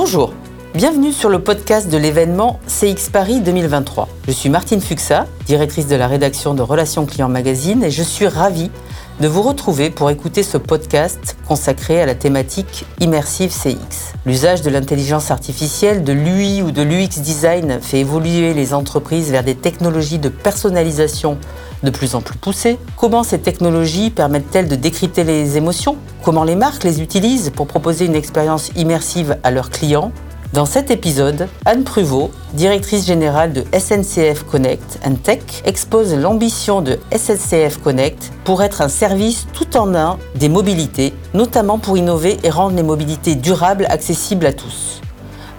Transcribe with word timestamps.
Bonjour, 0.00 0.32
bienvenue 0.74 1.10
sur 1.10 1.28
le 1.28 1.40
podcast 1.40 1.88
de 1.88 1.98
l'événement 1.98 2.60
CX 2.68 3.10
Paris 3.12 3.40
2023. 3.40 4.08
Je 4.28 4.30
suis 4.30 4.48
Martine 4.48 4.80
Fuxa, 4.80 5.26
directrice 5.44 5.88
de 5.88 5.96
la 5.96 6.06
rédaction 6.06 6.54
de 6.54 6.62
Relations 6.62 7.04
Clients 7.04 7.28
Magazine 7.28 7.82
et 7.82 7.90
je 7.90 8.04
suis 8.04 8.28
ravie 8.28 8.70
de 9.18 9.26
vous 9.26 9.42
retrouver 9.42 9.90
pour 9.90 10.08
écouter 10.08 10.44
ce 10.44 10.56
podcast 10.56 11.36
consacré 11.48 12.00
à 12.00 12.06
la 12.06 12.14
thématique 12.14 12.84
immersive 13.00 13.50
CX. 13.50 14.14
L'usage 14.24 14.62
de 14.62 14.70
l'intelligence 14.70 15.32
artificielle, 15.32 16.04
de 16.04 16.12
l'UI 16.12 16.62
ou 16.62 16.70
de 16.70 16.82
l'UX 16.82 17.20
design 17.20 17.80
fait 17.82 17.98
évoluer 17.98 18.54
les 18.54 18.74
entreprises 18.74 19.32
vers 19.32 19.42
des 19.42 19.56
technologies 19.56 20.20
de 20.20 20.28
personnalisation 20.28 21.38
de 21.82 21.90
plus 21.90 22.14
en 22.14 22.20
plus 22.20 22.38
poussées. 22.38 22.78
Comment 22.96 23.22
ces 23.22 23.38
technologies 23.38 24.10
permettent-elles 24.10 24.68
de 24.68 24.76
décrypter 24.76 25.24
les 25.24 25.56
émotions? 25.56 25.96
Comment 26.22 26.44
les 26.44 26.56
marques 26.56 26.84
les 26.84 27.00
utilisent 27.00 27.50
pour 27.50 27.66
proposer 27.66 28.06
une 28.06 28.14
expérience 28.14 28.70
immersive 28.76 29.36
à 29.42 29.50
leurs 29.50 29.70
clients? 29.70 30.12
Dans 30.54 30.64
cet 30.64 30.90
épisode, 30.90 31.46
Anne 31.66 31.84
Pruvot, 31.84 32.30
directrice 32.54 33.06
générale 33.06 33.52
de 33.52 33.64
SNCF 33.78 34.44
Connect 34.44 34.98
and 35.06 35.16
Tech, 35.22 35.42
expose 35.66 36.14
l'ambition 36.14 36.80
de 36.80 36.98
SNCF 37.14 37.76
Connect 37.82 38.32
pour 38.44 38.62
être 38.62 38.80
un 38.80 38.88
service 38.88 39.46
tout 39.52 39.76
en 39.76 39.94
un 39.94 40.18
des 40.36 40.48
mobilités, 40.48 41.12
notamment 41.34 41.78
pour 41.78 41.98
innover 41.98 42.38
et 42.44 42.50
rendre 42.50 42.76
les 42.76 42.82
mobilités 42.82 43.34
durables 43.34 43.86
accessibles 43.90 44.46
à 44.46 44.54
tous. 44.54 45.02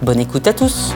Bonne 0.02 0.18
écoute 0.18 0.48
à 0.48 0.52
tous! 0.52 0.92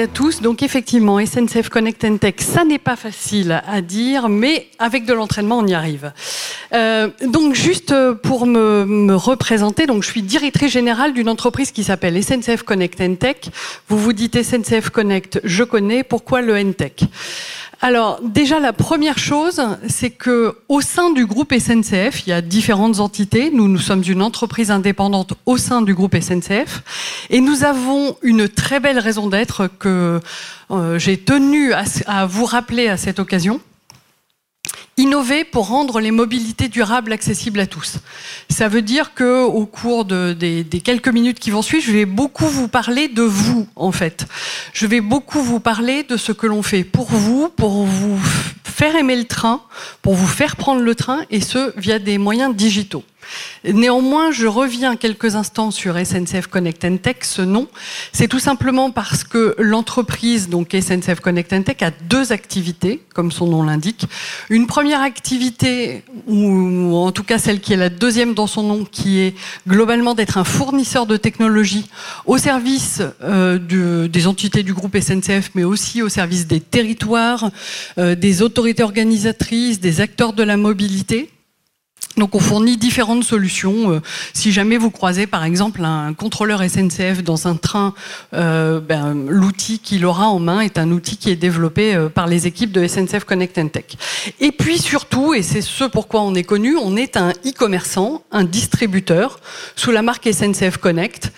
À 0.00 0.06
tous. 0.06 0.40
Donc 0.40 0.62
effectivement, 0.62 1.24
SNCF 1.24 1.68
Connect 1.68 2.04
and 2.04 2.16
Tech, 2.18 2.34
ça 2.38 2.64
n'est 2.64 2.78
pas 2.78 2.96
facile 2.96 3.62
à 3.66 3.80
dire, 3.80 4.28
mais 4.28 4.68
avec 4.78 5.04
de 5.04 5.12
l'entraînement, 5.12 5.58
on 5.58 5.66
y 5.66 5.74
arrive. 5.74 6.12
Euh, 6.72 7.08
donc 7.26 7.54
juste 7.54 7.94
pour 8.22 8.46
me, 8.46 8.84
me, 8.84 9.14
représenter, 9.14 9.86
donc 9.86 10.02
je 10.02 10.08
suis 10.08 10.22
directrice 10.22 10.72
générale 10.72 11.12
d'une 11.12 11.28
entreprise 11.28 11.70
qui 11.70 11.84
s'appelle 11.84 12.22
SNCF 12.22 12.62
Connect 12.62 13.00
and 13.00 13.14
Tech. 13.16 13.36
Vous 13.88 13.98
vous 13.98 14.12
dites 14.12 14.42
SNCF 14.42 14.90
Connect, 14.90 15.40
je 15.44 15.62
connais. 15.64 16.02
Pourquoi 16.02 16.40
le 16.40 16.56
N-Tech 16.56 16.92
alors 17.84 18.18
déjà 18.22 18.60
la 18.60 18.72
première 18.72 19.18
chose, 19.18 19.60
c'est 19.86 20.08
que 20.08 20.56
au 20.70 20.80
sein 20.80 21.10
du 21.10 21.26
groupe 21.26 21.52
SNCF, 21.52 22.26
il 22.26 22.30
y 22.30 22.32
a 22.32 22.40
différentes 22.40 22.98
entités. 22.98 23.50
Nous, 23.50 23.68
nous 23.68 23.78
sommes 23.78 24.02
une 24.08 24.22
entreprise 24.22 24.70
indépendante 24.70 25.34
au 25.44 25.58
sein 25.58 25.82
du 25.82 25.92
groupe 25.92 26.16
SNCF, 26.18 26.82
et 27.28 27.42
nous 27.42 27.62
avons 27.62 28.16
une 28.22 28.48
très 28.48 28.80
belle 28.80 28.98
raison 28.98 29.28
d'être 29.28 29.68
que 29.78 30.18
euh, 30.70 30.98
j'ai 30.98 31.18
tenu 31.18 31.74
à, 31.74 31.84
à 32.06 32.24
vous 32.24 32.46
rappeler 32.46 32.88
à 32.88 32.96
cette 32.96 33.18
occasion 33.18 33.60
innover 34.96 35.44
pour 35.44 35.68
rendre 35.68 36.00
les 36.00 36.10
mobilités 36.10 36.68
durables 36.68 37.12
accessibles 37.12 37.60
à 37.60 37.66
tous. 37.66 37.98
Ça 38.48 38.68
veut 38.68 38.82
dire 38.82 39.14
que 39.14 39.42
au 39.42 39.66
cours 39.66 40.04
de, 40.04 40.32
des, 40.32 40.64
des, 40.64 40.80
quelques 40.80 41.08
minutes 41.08 41.38
qui 41.38 41.50
vont 41.50 41.62
suivre, 41.62 41.84
je 41.84 41.92
vais 41.92 42.04
beaucoup 42.04 42.46
vous 42.46 42.68
parler 42.68 43.08
de 43.08 43.22
vous 43.22 43.66
en 43.76 43.92
fait. 43.92 44.26
Je 44.72 44.86
vais 44.86 45.00
beaucoup 45.00 45.42
vous 45.42 45.60
parler 45.60 46.02
de 46.04 46.16
ce 46.16 46.32
que 46.32 46.46
l'on 46.46 46.62
fait 46.62 46.84
pour 46.84 47.06
vous, 47.06 47.48
pour 47.48 47.84
vous 47.84 48.18
faire 48.64 48.96
aimer 48.96 49.16
le 49.16 49.24
train, 49.24 49.62
pour 50.02 50.14
vous 50.14 50.26
faire 50.26 50.56
prendre 50.56 50.80
le 50.80 50.94
train 50.94 51.22
et 51.30 51.40
ce 51.40 51.72
via 51.78 51.98
des 51.98 52.18
moyens 52.18 52.54
digitaux. 52.54 53.04
Néanmoins, 53.64 54.30
je 54.30 54.46
reviens 54.46 54.96
quelques 54.96 55.34
instants 55.34 55.70
sur 55.70 55.96
SNCF 55.96 56.46
Connect 56.48 56.86
Tech. 57.02 57.16
Ce 57.22 57.42
nom, 57.42 57.68
c'est 58.12 58.28
tout 58.28 58.38
simplement 58.38 58.90
parce 58.90 59.24
que 59.24 59.54
l'entreprise, 59.58 60.48
donc 60.48 60.70
SNCF 60.72 61.20
Connect 61.20 61.64
Tech, 61.64 61.76
a 61.82 61.90
deux 61.90 62.32
activités, 62.32 63.02
comme 63.14 63.32
son 63.32 63.46
nom 63.46 63.62
l'indique. 63.62 64.06
Une 64.50 64.66
première 64.66 65.00
activité, 65.00 66.02
ou 66.26 66.96
en 66.96 67.12
tout 67.12 67.24
cas 67.24 67.38
celle 67.38 67.60
qui 67.60 67.72
est 67.72 67.76
la 67.76 67.90
deuxième 67.90 68.34
dans 68.34 68.46
son 68.46 68.62
nom, 68.62 68.84
qui 68.84 69.20
est 69.20 69.34
globalement 69.66 70.14
d'être 70.14 70.38
un 70.38 70.44
fournisseur 70.44 71.06
de 71.06 71.16
technologie 71.16 71.86
au 72.26 72.38
service 72.38 73.02
euh, 73.22 73.58
de, 73.58 74.06
des 74.06 74.26
entités 74.26 74.62
du 74.62 74.74
groupe 74.74 74.96
SNCF, 74.98 75.50
mais 75.54 75.64
aussi 75.64 76.02
au 76.02 76.08
service 76.08 76.46
des 76.46 76.60
territoires, 76.60 77.50
euh, 77.98 78.14
des 78.14 78.42
autorités 78.42 78.82
organisatrices, 78.82 79.80
des 79.80 80.00
acteurs 80.00 80.32
de 80.32 80.42
la 80.42 80.56
mobilité. 80.56 81.30
Donc 82.16 82.34
on 82.34 82.40
fournit 82.40 82.76
différentes 82.76 83.24
solutions. 83.24 83.90
Euh, 83.92 84.00
si 84.32 84.52
jamais 84.52 84.76
vous 84.76 84.90
croisez 84.90 85.26
par 85.26 85.44
exemple 85.44 85.84
un 85.84 86.14
contrôleur 86.14 86.62
SNCF 86.62 87.24
dans 87.24 87.48
un 87.48 87.56
train, 87.56 87.92
euh, 88.34 88.78
ben, 88.80 89.26
l'outil 89.28 89.80
qu'il 89.80 90.06
aura 90.06 90.28
en 90.28 90.38
main 90.38 90.60
est 90.60 90.78
un 90.78 90.90
outil 90.92 91.16
qui 91.16 91.30
est 91.30 91.36
développé 91.36 91.94
euh, 91.94 92.08
par 92.08 92.26
les 92.28 92.46
équipes 92.46 92.70
de 92.70 92.86
SNCF 92.86 93.24
Connect 93.24 93.58
and 93.58 93.68
Tech. 93.68 93.84
Et 94.40 94.52
puis 94.52 94.78
surtout, 94.78 95.34
et 95.34 95.42
c'est 95.42 95.60
ce 95.60 95.84
pourquoi 95.84 96.22
on 96.22 96.34
est 96.34 96.44
connu, 96.44 96.76
on 96.76 96.96
est 96.96 97.16
un 97.16 97.30
e-commerçant, 97.30 98.22
un 98.30 98.44
distributeur 98.44 99.40
sous 99.74 99.90
la 99.90 100.02
marque 100.02 100.28
SNCF 100.32 100.76
Connect. 100.76 101.32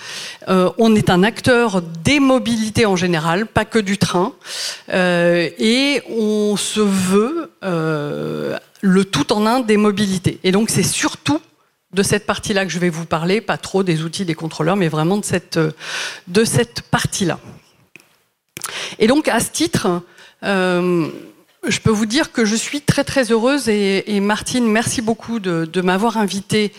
on 0.47 0.95
est 0.95 1.11
un 1.11 1.23
acteur 1.23 1.83
des 1.83 2.21
mobilités 2.21 2.87
en 2.87 2.97
général, 2.97 3.47
pas 3.47 3.65
que 3.65 3.79
du 3.79 3.99
train, 3.99 4.33
et 4.93 6.03
on 6.11 6.57
se 6.57 6.81
veut 6.81 7.51
le 7.67 9.05
tout 9.05 9.33
en 9.33 9.47
un 9.47 9.61
des 9.61 9.77
mobilités. 9.77 10.39
Et 10.45 10.53
donc 10.53 10.71
c'est 10.71 10.83
surtout 10.83 11.41
de 11.93 12.03
cette 12.03 12.27
partie-là 12.27 12.65
que 12.65 12.73
je 12.73 12.79
vais 12.79 12.91
vous 12.91 13.07
parler, 13.07 13.41
pas 13.41 13.57
trop 13.57 13.83
des 13.83 14.03
outils 14.03 14.25
des 14.25 14.35
contrôleurs, 14.35 14.77
mais 14.77 14.89
vraiment 14.89 15.17
de 15.17 15.25
cette, 15.25 15.59
partie-là. 16.91 17.39
Et 18.99 19.07
donc 19.07 19.29
à 19.29 19.41
ce 19.41 19.51
titre, 19.51 20.03
euh, 20.43 21.09
je 21.67 21.79
peux 21.81 21.91
vous 21.91 22.07
dire 22.07 22.33
que 22.33 22.45
je 22.45 22.55
suis 22.55 22.81
très 22.81 23.05
très 23.05 23.33
heureuse 23.33 23.69
et, 23.69 24.21
Martine, 24.21 24.67
merci 24.67 25.01
beaucoup 25.01 25.39
de, 25.41 25.65
de 25.65 25.81
m'avoir 25.81 26.17
invité 26.17 26.73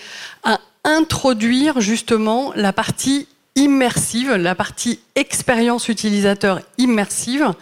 à 0.43 0.59
introduire 0.83 1.81
justement 1.81 2.53
la 2.55 2.71
partie 2.71 3.27
immersive, 3.55 4.33
la 4.33 4.55
partie 4.55 4.99
expérience 5.15 5.89
utilisateur 5.89 6.61
immersive 6.77 7.53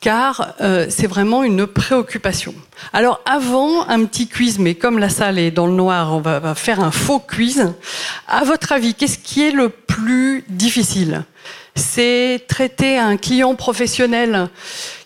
car 0.00 0.54
euh, 0.62 0.86
c'est 0.88 1.06
vraiment 1.06 1.42
une 1.42 1.66
préoccupation. 1.66 2.54
Alors 2.92 3.20
avant, 3.26 3.86
un 3.88 4.04
petit 4.06 4.28
quiz, 4.28 4.58
mais 4.58 4.74
comme 4.74 4.98
la 4.98 5.10
salle 5.10 5.38
est 5.38 5.50
dans 5.50 5.66
le 5.66 5.74
noir, 5.74 6.14
on 6.14 6.20
va, 6.20 6.54
faire 6.54 6.80
un 6.80 6.90
faux 6.90 7.18
quiz. 7.18 7.72
À 8.26 8.44
votre 8.44 8.72
avis, 8.72 8.94
qu'est-ce 8.94 9.18
qui 9.18 9.46
est 9.46 9.52
le 9.52 9.68
plus 9.68 10.44
difficile? 10.48 11.24
C'est 11.74 12.44
traiter 12.48 12.98
un 12.98 13.16
client 13.18 13.54
professionnel 13.54 14.48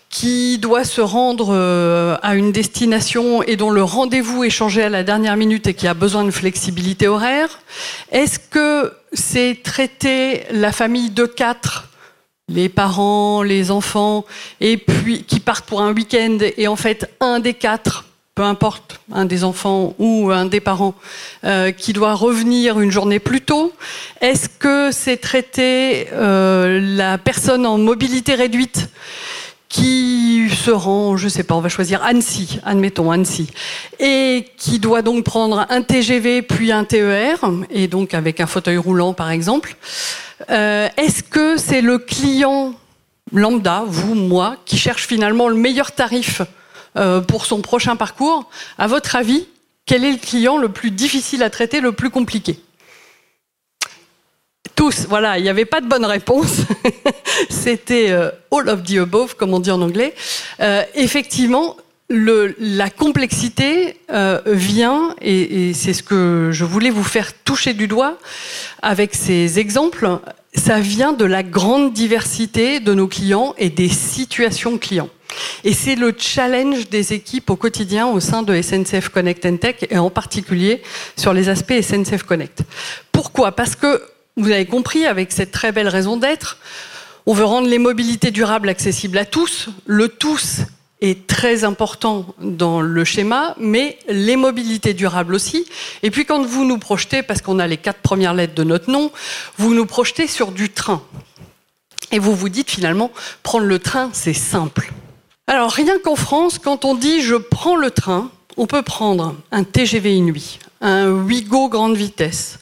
qui 0.09 0.59
doit 0.59 0.85
se 0.85 1.01
rendre 1.01 1.49
euh, 1.51 2.15
à 2.21 2.35
une 2.35 2.53
destination 2.53 3.43
et 3.43 3.57
dont 3.57 3.69
le 3.69 3.83
rendez-vous 3.83 4.45
est 4.45 4.49
changé 4.49 4.81
à 4.81 4.87
la 4.87 5.03
dernière 5.03 5.35
minute 5.35 5.67
et 5.67 5.73
qui 5.73 5.87
a 5.87 5.93
besoin 5.93 6.23
de 6.23 6.31
flexibilité 6.31 7.09
horaire? 7.09 7.59
Est-ce 8.13 8.39
que 8.39 8.93
c'est 9.11 9.59
traiter 9.61 10.43
la 10.51 10.71
famille 10.71 11.09
de 11.09 11.25
quatre 11.25 11.89
les 12.47 12.69
parents, 12.69 13.41
les 13.41 13.71
enfants, 13.71 14.25
et 14.61 14.77
puis 14.77 15.23
qui 15.23 15.39
partent 15.39 15.65
pour 15.65 15.81
un 15.81 15.93
week-end, 15.93 16.37
et 16.57 16.67
en 16.67 16.75
fait, 16.75 17.11
un 17.19 17.39
des 17.39 17.53
quatre, 17.53 18.05
peu 18.35 18.43
importe, 18.43 18.99
un 19.11 19.25
des 19.25 19.43
enfants 19.43 19.95
ou 19.97 20.29
un 20.31 20.45
des 20.45 20.59
parents, 20.59 20.93
euh, 21.43 21.71
qui 21.71 21.93
doit 21.93 22.13
revenir 22.13 22.79
une 22.79 22.91
journée 22.91 23.19
plus 23.19 23.41
tôt. 23.41 23.73
Est-ce 24.21 24.49
que 24.49 24.91
c'est 24.91 25.17
traiter 25.17 26.07
euh, 26.11 26.79
la 26.81 27.17
personne 27.17 27.65
en 27.65 27.77
mobilité 27.77 28.35
réduite 28.35 28.89
qui 29.67 30.47
se 30.51 30.71
rend, 30.71 31.17
je 31.17 31.27
sais 31.27 31.43
pas, 31.43 31.55
on 31.55 31.59
va 31.59 31.69
choisir 31.69 32.01
Annecy, 32.03 32.59
admettons 32.63 33.11
Annecy, 33.11 33.47
et 33.99 34.45
qui 34.57 34.79
doit 34.79 35.01
donc 35.01 35.25
prendre 35.25 35.65
un 35.69 35.81
TGV 35.81 36.43
puis 36.43 36.71
un 36.71 36.85
TER, 36.85 37.39
et 37.71 37.87
donc 37.87 38.13
avec 38.13 38.39
un 38.39 38.45
fauteuil 38.45 38.77
roulant 38.77 39.13
par 39.13 39.31
exemple. 39.31 39.75
Euh, 40.49 40.89
est-ce 40.97 41.23
que 41.23 41.57
c'est 41.57 41.81
le 41.81 41.97
client 41.97 42.73
lambda, 43.31 43.83
vous, 43.87 44.15
moi, 44.15 44.57
qui 44.65 44.77
cherche 44.77 45.07
finalement 45.07 45.47
le 45.47 45.55
meilleur 45.55 45.91
tarif 45.91 46.41
euh, 46.97 47.21
pour 47.21 47.45
son 47.45 47.61
prochain 47.61 47.95
parcours? 47.95 48.49
À 48.77 48.87
votre 48.87 49.15
avis, 49.15 49.47
quel 49.85 50.03
est 50.03 50.11
le 50.11 50.17
client 50.17 50.57
le 50.57 50.69
plus 50.69 50.91
difficile 50.91 51.43
à 51.43 51.49
traiter, 51.49 51.79
le 51.79 51.91
plus 51.91 52.09
compliqué? 52.09 52.59
Tous, 54.75 55.05
voilà, 55.07 55.37
il 55.37 55.43
n'y 55.43 55.49
avait 55.49 55.65
pas 55.65 55.79
de 55.79 55.87
bonne 55.87 56.05
réponse. 56.05 56.57
C'était 57.49 58.11
euh, 58.11 58.29
all 58.51 58.67
of 58.69 58.83
the 58.83 58.97
above, 58.97 59.35
comme 59.35 59.53
on 59.53 59.59
dit 59.59 59.71
en 59.71 59.81
anglais. 59.81 60.13
effectivement, 60.95 61.77
le, 62.09 62.55
la 62.59 62.89
complexité 62.89 63.99
euh, 64.11 64.39
vient, 64.45 65.15
et, 65.21 65.69
et 65.69 65.73
c'est 65.73 65.93
ce 65.93 66.03
que 66.03 66.49
je 66.51 66.63
voulais 66.63 66.89
vous 66.91 67.03
faire 67.03 67.33
toucher 67.43 67.73
du 67.73 67.87
doigt 67.87 68.17
avec 68.81 69.15
ces 69.15 69.57
exemples, 69.59 70.19
ça 70.53 70.79
vient 70.79 71.13
de 71.13 71.25
la 71.25 71.43
grande 71.43 71.93
diversité 71.93 72.79
de 72.79 72.93
nos 72.93 73.07
clients 73.07 73.55
et 73.57 73.69
des 73.69 73.89
situations 73.89 74.77
clients. 74.77 75.09
Et 75.63 75.73
c'est 75.73 75.95
le 75.95 76.13
challenge 76.17 76.89
des 76.89 77.13
équipes 77.13 77.49
au 77.49 77.55
quotidien 77.55 78.07
au 78.07 78.19
sein 78.19 78.43
de 78.43 78.61
SNCF 78.61 79.09
Connect 79.09 79.45
and 79.45 79.57
Tech 79.57 79.75
et 79.89 79.97
en 79.97 80.09
particulier 80.09 80.81
sur 81.17 81.33
les 81.33 81.49
aspects 81.49 81.73
SNCF 81.81 82.23
Connect. 82.23 82.61
Pourquoi? 83.11 83.51
Parce 83.51 83.75
que, 83.75 84.01
vous 84.37 84.51
avez 84.51 84.65
compris, 84.65 85.05
avec 85.05 85.31
cette 85.31 85.51
très 85.51 85.71
belle 85.71 85.87
raison 85.87 86.17
d'être, 86.17 86.57
on 87.25 87.33
veut 87.33 87.45
rendre 87.45 87.67
les 87.67 87.79
mobilités 87.79 88.31
durables 88.31 88.69
accessibles 88.69 89.17
à 89.17 89.25
tous. 89.25 89.69
Le 89.85 90.07
tous 90.07 90.61
est 91.05 91.27
très 91.27 91.63
important 91.63 92.25
dans 92.39 92.81
le 92.81 93.03
schéma, 93.03 93.55
mais 93.59 93.97
les 94.07 94.35
mobilités 94.35 94.93
durables 94.93 95.35
aussi. 95.35 95.65
Et 96.03 96.11
puis 96.11 96.25
quand 96.25 96.43
vous 96.43 96.65
nous 96.65 96.77
projetez, 96.77 97.23
parce 97.23 97.41
qu'on 97.41 97.59
a 97.59 97.67
les 97.67 97.77
quatre 97.77 98.01
premières 98.01 98.33
lettres 98.33 98.55
de 98.55 98.63
notre 98.63 98.91
nom, 98.91 99.11
vous 99.57 99.73
nous 99.73 99.85
projetez 99.85 100.27
sur 100.27 100.51
du 100.51 100.69
train. 100.69 101.01
Et 102.11 102.19
vous 102.19 102.35
vous 102.35 102.49
dites 102.49 102.69
finalement, 102.69 103.11
prendre 103.43 103.65
le 103.65 103.79
train, 103.79 104.09
c'est 104.13 104.33
simple. 104.33 104.91
Alors 105.47 105.71
rien 105.71 105.99
qu'en 105.99 106.15
France, 106.15 106.59
quand 106.59 106.85
on 106.85 106.95
dit 106.95 107.21
je 107.21 107.35
prends 107.35 107.75
le 107.75 107.91
train, 107.91 108.31
on 108.57 108.67
peut 108.67 108.81
prendre 108.81 109.35
un 109.51 109.63
TGV 109.63 110.15
Inuit, 110.15 110.59
un 110.81 111.09
Ouigo 111.09 111.69
grande 111.69 111.95
vitesse, 111.95 112.59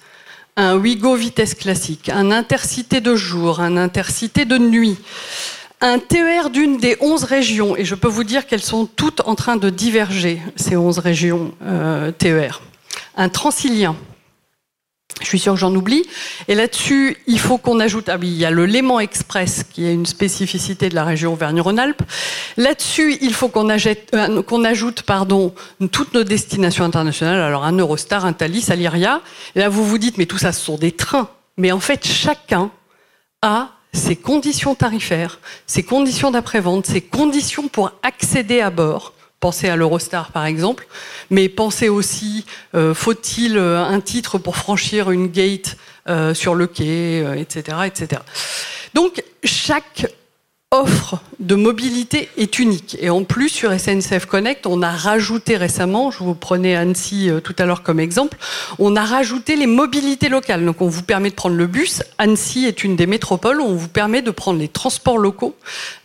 un 0.55 0.75
Ouigo 0.75 1.15
vitesse 1.15 1.55
classique, 1.55 2.09
un 2.09 2.31
intercité 2.31 3.01
de 3.01 3.15
jour, 3.15 3.59
un 3.59 3.77
intercité 3.77 4.45
de 4.45 4.57
nuit, 4.57 4.97
un 5.81 5.99
TER 5.99 6.49
d'une 6.49 6.77
des 6.77 6.97
11 7.01 7.23
régions, 7.23 7.75
et 7.75 7.85
je 7.85 7.95
peux 7.95 8.07
vous 8.07 8.23
dire 8.23 8.47
qu'elles 8.47 8.61
sont 8.61 8.85
toutes 8.85 9.21
en 9.25 9.35
train 9.35 9.57
de 9.57 9.69
diverger, 9.69 10.41
ces 10.55 10.77
11 10.77 10.99
régions 10.99 11.53
euh, 11.63 12.11
TER, 12.11 12.61
un 13.15 13.29
transilien, 13.29 13.95
je 15.21 15.27
suis 15.27 15.39
sûre 15.39 15.53
que 15.53 15.59
j'en 15.59 15.73
oublie. 15.73 16.03
Et 16.47 16.55
là-dessus, 16.55 17.17
il 17.27 17.39
faut 17.39 17.57
qu'on 17.57 17.79
ajoute. 17.79 18.09
Ah 18.09 18.17
oui, 18.19 18.27
il 18.27 18.37
y 18.37 18.45
a 18.45 18.51
le 18.51 18.65
Léman 18.65 18.99
Express, 18.99 19.63
qui 19.63 19.85
est 19.85 19.93
une 19.93 20.05
spécificité 20.05 20.89
de 20.89 20.95
la 20.95 21.03
région 21.03 21.33
Auvergne-Rhône-Alpes. 21.33 22.01
Là-dessus, 22.57 23.17
il 23.21 23.33
faut 23.33 23.47
qu'on 23.47 23.69
euh, 23.69 24.63
ajoute 24.65 25.03
pardon, 25.03 25.53
toutes 25.91 26.13
nos 26.13 26.23
destinations 26.23 26.83
internationales. 26.83 27.39
Alors, 27.39 27.63
un 27.63 27.77
Eurostar, 27.77 28.25
un 28.25 28.33
Thalys, 28.33 28.71
Aliria. 28.71 29.21
Et 29.55 29.59
là, 29.59 29.69
vous 29.69 29.85
vous 29.85 29.97
dites, 29.97 30.17
mais 30.17 30.25
tout 30.25 30.37
ça, 30.37 30.51
ce 30.51 30.61
sont 30.63 30.77
des 30.77 30.91
trains. 30.91 31.29
Mais 31.57 31.71
en 31.71 31.79
fait, 31.79 32.05
chacun 32.05 32.71
a 33.41 33.69
ses 33.93 34.15
conditions 34.15 34.75
tarifaires, 34.75 35.39
ses 35.67 35.83
conditions 35.83 36.31
d'après-vente, 36.31 36.85
ses 36.85 37.01
conditions 37.01 37.67
pour 37.67 37.91
accéder 38.01 38.59
à 38.59 38.69
bord. 38.69 39.13
Pensez 39.39 39.69
à 39.69 39.75
l'Eurostar 39.75 40.31
par 40.31 40.45
exemple, 40.45 40.87
mais 41.29 41.49
pensez 41.49 41.89
aussi, 41.89 42.45
euh, 42.75 42.93
faut-il 42.93 43.57
euh, 43.57 43.83
un 43.83 43.99
titre 43.99 44.37
pour 44.37 44.55
franchir 44.55 45.11
une 45.11 45.27
gate 45.27 45.77
euh, 46.09 46.33
sur 46.33 46.55
le 46.55 46.67
quai, 46.67 47.23
etc., 47.37 47.77
etc. 47.85 48.21
Donc 48.93 49.23
chaque 49.43 50.07
offre 50.73 51.19
de 51.39 51.55
mobilité 51.55 52.29
est 52.35 52.59
unique. 52.59 52.97
Et 52.99 53.09
en 53.09 53.23
plus, 53.23 53.49
sur 53.49 53.71
SNCF 53.71 54.25
Connect, 54.25 54.65
on 54.65 54.81
a 54.81 54.89
rajouté 54.89 55.55
récemment, 55.55 56.11
je 56.11 56.19
vous 56.19 56.35
prenais 56.35 56.75
Annecy 56.75 57.29
tout 57.43 57.55
à 57.59 57.65
l'heure 57.65 57.83
comme 57.83 57.99
exemple, 57.99 58.37
on 58.79 58.95
a 58.95 59.05
rajouté 59.05 59.55
les 59.55 59.67
mobilités 59.67 60.29
locales. 60.29 60.65
Donc 60.65 60.81
on 60.81 60.87
vous 60.87 61.03
permet 61.03 61.29
de 61.29 61.35
prendre 61.35 61.55
le 61.55 61.67
bus. 61.67 62.01
Annecy 62.17 62.65
est 62.65 62.83
une 62.83 62.95
des 62.95 63.05
métropoles 63.05 63.61
où 63.61 63.65
on 63.65 63.75
vous 63.75 63.87
permet 63.87 64.21
de 64.21 64.31
prendre 64.31 64.59
les 64.59 64.67
transports 64.67 65.17
locaux 65.17 65.55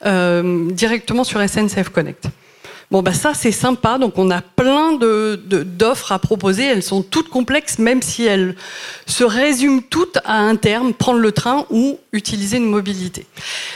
directement 0.05 1.25
sur 1.25 1.41
SNCF 1.41 1.89
Connect. 1.89 2.29
Bon, 2.91 3.03
bah 3.03 3.13
ça, 3.13 3.35
c'est 3.35 3.53
sympa. 3.53 3.99
Donc, 3.99 4.17
on 4.17 4.31
a 4.31 4.41
plein 4.41 4.95
d'offres 4.97 6.13
à 6.13 6.19
proposer. 6.19 6.65
Elles 6.65 6.83
sont 6.83 7.03
toutes 7.03 7.29
complexes, 7.29 7.79
même 7.79 8.01
si 8.01 8.25
elles 8.25 8.55
se 9.07 9.25
résument 9.25 9.83
toutes 9.91 10.19
à 10.25 10.39
un 10.39 10.57
terme, 10.57 10.95
prendre 10.95 11.19
le 11.19 11.33
train 11.33 11.67
ou 11.69 11.99
utiliser 12.13 12.57
une 12.57 12.71
mobilité. 12.71 13.27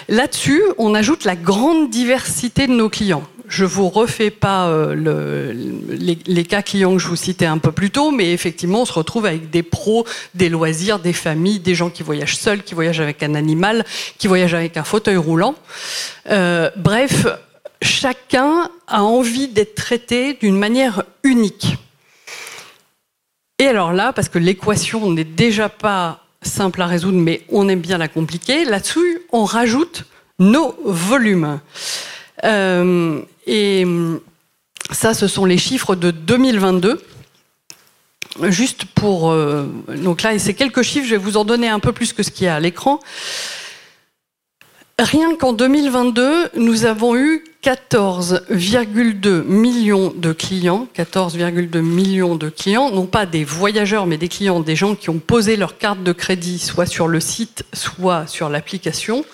Là-dessus, 0.09 0.63
on 0.79 0.95
ajoute 0.95 1.25
la 1.25 1.37
grande 1.37 1.91
diversité 1.91 2.67
de 2.67 2.73
nos 2.73 2.89
clients. 2.89 3.25
Je 3.49 3.67
vous 3.67 3.91
refais 3.91 4.31
pas 4.31 4.69
euh, 4.69 4.95
le, 4.95 5.53
les, 5.95 6.17
les, 6.25 6.45
cas 6.45 6.63
clients 6.63 6.95
que 6.95 6.99
je 6.99 7.09
vous 7.09 7.17
citais 7.17 7.45
un 7.45 7.59
peu 7.59 7.71
plus 7.71 7.91
tôt, 7.91 8.11
mais 8.11 8.33
effectivement, 8.33 8.81
on 8.81 8.85
se 8.87 8.95
retrouve 8.95 9.27
avec 9.27 9.51
des 9.51 9.63
pros, 9.63 10.07
des 10.35 10.49
loisirs, 10.49 11.01
des 11.01 11.13
familles, 11.13 11.59
des 11.59 11.75
gens 11.75 11.91
qui 11.91 12.03
voyagent 12.03 12.39
seuls, 12.39 12.63
qui 12.63 12.75
voyagent 12.75 13.01
avec 13.01 13.23
un 13.23 13.35
animal, 13.35 13.85
qui 14.17 14.27
voyagent 14.27 14.55
avec 14.55 14.79
un 14.79 14.85
fauteuil 14.85 15.19
roulant. 15.19 15.55
Euh, 16.31 16.71
bref, 16.77 17.27
chacun 17.83 18.71
a 18.87 19.03
envie 19.03 19.49
d'être 19.49 19.75
traité 19.75 20.35
d'une 20.35 20.59
manière 20.59 21.03
unique. 21.23 21.77
Et 23.59 23.67
alors 23.67 23.93
là, 23.93 24.13
parce 24.13 24.29
que 24.29 24.39
l'équation 24.39 25.11
n'est 25.11 25.25
déjà 25.25 25.69
pas 25.69 26.25
simple 26.43 26.83
à 26.83 26.87
résoudre, 26.87 27.19
mais 27.19 27.43
on 27.49 27.69
aime 27.69 27.81
bien 27.81 27.99
la 27.99 28.09
compliquer, 28.09 28.65
là-dessus, 28.65 29.23
on 29.31 29.45
rajoute 29.45 30.05
nos 30.39 30.75
volumes. 30.85 31.61
Euh, 32.45 33.21
et 33.47 33.87
ça, 34.91 35.15
ce 35.15 35.29
sont 35.29 35.45
les 35.45 35.59
chiffres 35.59 35.95
de 35.95 36.11
2022. 36.11 37.01
Juste 38.45 38.87
pour... 38.87 39.31
Euh, 39.31 39.67
donc 39.97 40.23
là, 40.23 40.39
c'est 40.39 40.55
quelques 40.55 40.83
chiffres, 40.83 41.07
je 41.07 41.13
vais 41.13 41.23
vous 41.23 41.37
en 41.37 41.45
donner 41.45 41.69
un 41.69 41.81
peu 41.81 41.93
plus 41.93 42.13
que 42.13 42.23
ce 42.23 42.31
qu'il 42.31 42.47
y 42.47 42.49
a 42.49 42.57
à 42.57 42.61
l'écran. 42.61 42.99
Rien 44.99 45.37
qu'en 45.37 45.53
2022, 45.53 46.51
nous 46.57 46.85
avons 46.85 47.17
eu 47.17 47.45
14,2 47.63 49.45
millions 49.45 50.13
de 50.17 50.33
clients, 50.33 50.89
14,2 50.97 51.81
millions 51.81 52.35
de 52.35 52.49
clients, 52.49 52.91
non 52.91 53.07
pas 53.07 53.25
des 53.25 53.45
voyageurs, 53.45 54.07
mais 54.07 54.19
des 54.19 54.29
clients, 54.29 54.59
des 54.59 54.75
gens 54.75 54.97
qui 54.97 55.11
ont 55.11 55.21
posé 55.21 55.55
leur 55.55 55.79
carte 55.79 56.03
de 56.03 56.11
crédit 56.11 56.59
soit 56.59 56.87
sur 56.87 57.07
le 57.07 57.21
site, 57.21 57.65
soit 57.73 58.27
sur 58.27 58.49
l'application, 58.49 59.25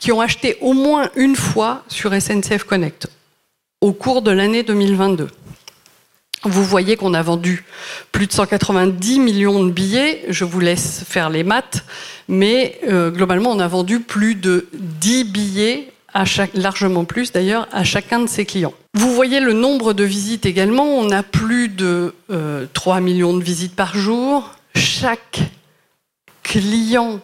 qui 0.00 0.10
ont 0.10 0.20
acheté 0.20 0.58
au 0.60 0.72
moins 0.72 1.08
une 1.14 1.36
fois 1.36 1.84
sur 1.86 2.12
SNCF 2.12 2.64
Connect 2.64 3.06
au 3.80 3.92
cours 3.92 4.22
de 4.22 4.32
l'année 4.32 4.64
2022. 4.64 5.28
Vous 6.44 6.64
voyez 6.64 6.96
qu'on 6.96 7.14
a 7.14 7.22
vendu 7.22 7.64
plus 8.10 8.26
de 8.26 8.32
190 8.32 9.20
millions 9.20 9.62
de 9.62 9.70
billets. 9.70 10.24
Je 10.28 10.44
vous 10.44 10.58
laisse 10.58 11.04
faire 11.06 11.30
les 11.30 11.44
maths, 11.44 11.84
mais 12.26 12.80
euh, 12.88 13.12
globalement, 13.12 13.50
on 13.50 13.60
a 13.60 13.68
vendu 13.68 14.00
plus 14.00 14.34
de 14.34 14.66
10 14.72 15.24
billets, 15.24 15.91
largement 16.54 17.04
plus 17.04 17.32
d'ailleurs, 17.32 17.68
à 17.72 17.84
chacun 17.84 18.20
de 18.20 18.28
ses 18.28 18.44
clients. 18.44 18.74
Vous 18.94 19.12
voyez 19.14 19.40
le 19.40 19.52
nombre 19.52 19.94
de 19.94 20.04
visites 20.04 20.46
également. 20.46 20.84
On 20.84 21.10
a 21.10 21.22
plus 21.22 21.68
de 21.68 22.14
3 22.72 22.96
euh, 22.96 23.00
millions 23.00 23.36
de 23.36 23.42
visites 23.42 23.74
par 23.74 23.96
jour. 23.96 24.50
Chaque 24.74 25.40
client 26.42 27.20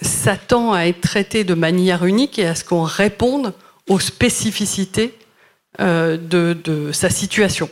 s'attend 0.00 0.72
à 0.72 0.84
être 0.84 1.00
traité 1.00 1.44
de 1.44 1.54
manière 1.54 2.04
unique 2.04 2.38
et 2.38 2.46
à 2.46 2.54
ce 2.54 2.64
qu'on 2.64 2.82
réponde 2.82 3.52
aux 3.88 4.00
spécificités 4.00 5.14
euh, 5.80 6.16
de, 6.16 6.56
de 6.64 6.92
sa 6.92 7.10
situation. 7.10 7.68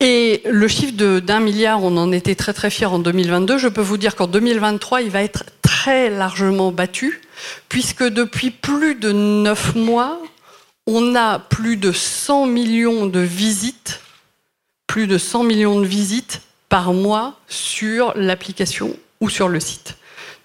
Et 0.00 0.40
le 0.48 0.66
chiffre 0.66 0.94
d'un 1.20 1.40
milliard, 1.40 1.82
on 1.82 1.96
en 1.98 2.10
était 2.10 2.34
très 2.34 2.54
très 2.54 2.70
fiers 2.70 2.86
en 2.86 2.98
2022. 2.98 3.58
Je 3.58 3.68
peux 3.68 3.82
vous 3.82 3.98
dire 3.98 4.16
qu'en 4.16 4.26
2023, 4.26 5.02
il 5.02 5.10
va 5.10 5.22
être 5.22 5.44
très 5.60 6.08
largement 6.08 6.72
battu, 6.72 7.20
puisque 7.68 8.04
depuis 8.04 8.50
plus 8.50 8.94
de 8.94 9.12
neuf 9.12 9.74
mois, 9.74 10.20
on 10.86 11.14
a 11.14 11.38
plus 11.38 11.76
de 11.76 11.92
100 11.92 12.46
millions 12.46 13.06
de 13.06 13.20
visites, 13.20 14.00
plus 14.86 15.06
de 15.06 15.18
100 15.18 15.44
millions 15.44 15.80
de 15.80 15.86
visites 15.86 16.42
par 16.68 16.92
mois 16.92 17.38
sur 17.48 18.12
l'application 18.16 18.96
ou 19.20 19.28
sur 19.28 19.48
le 19.48 19.60
site. 19.60 19.96